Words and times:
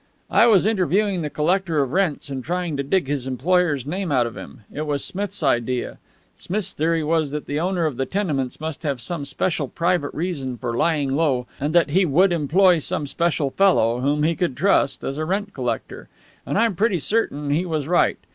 "I 0.31 0.47
was 0.47 0.65
interviewing 0.65 1.21
the 1.21 1.29
collector 1.29 1.83
of 1.83 1.91
rents 1.91 2.29
and 2.31 2.43
trying 2.43 2.75
to 2.75 2.81
dig 2.81 3.05
his 3.07 3.27
employer's 3.27 3.85
name 3.85 4.11
out 4.11 4.25
of 4.25 4.35
him. 4.35 4.61
It 4.73 4.87
was 4.87 5.05
Smith's 5.05 5.43
idea. 5.43 5.99
Smith's 6.35 6.73
theory 6.73 7.03
was 7.03 7.29
that 7.29 7.45
the 7.45 7.59
owner 7.59 7.85
of 7.85 7.97
the 7.97 8.07
tenements 8.07 8.59
must 8.59 8.81
have 8.81 8.99
some 8.99 9.25
special 9.25 9.67
private 9.67 10.11
reason 10.15 10.57
for 10.57 10.75
lying 10.75 11.11
low, 11.15 11.45
and 11.59 11.75
that 11.75 11.91
he 11.91 12.03
would 12.03 12.33
employ 12.33 12.79
some 12.79 13.05
special 13.05 13.51
fellow, 13.51 13.99
whom 13.99 14.23
he 14.23 14.35
could 14.35 14.57
trust, 14.57 15.03
as 15.03 15.17
a 15.19 15.25
rent 15.25 15.53
collector. 15.53 16.07
And 16.47 16.57
I'm 16.57 16.73
pretty 16.73 16.97
certain 16.97 17.51
he 17.51 17.67
was 17.67 17.87
right. 17.87 18.17